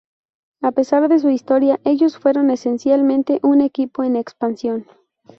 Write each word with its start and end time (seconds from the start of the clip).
A 0.63 0.71
pesar 0.71 1.07
de 1.09 1.19
su 1.19 1.29
historia, 1.29 1.79
ellos 1.83 2.17
fueron 2.17 2.49
esencialmente 2.49 3.39
un 3.43 3.61
equipo 3.61 4.03
en 4.03 4.15
expansión. 4.15 4.87